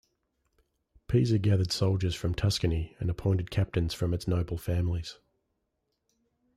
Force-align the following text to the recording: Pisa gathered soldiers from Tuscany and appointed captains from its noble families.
Pisa 1.07 1.37
gathered 1.37 1.71
soldiers 1.71 2.15
from 2.15 2.33
Tuscany 2.33 2.95
and 2.97 3.07
appointed 3.11 3.51
captains 3.51 3.93
from 3.93 4.15
its 4.15 4.27
noble 4.27 4.57
families. 4.57 5.19